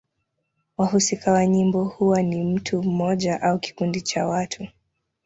[0.77, 4.67] Wahusika wa nyimbo huwa ni mtu mmoja au kikundi cha watu.